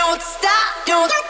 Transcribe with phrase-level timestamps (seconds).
[0.00, 1.29] don't stop, don't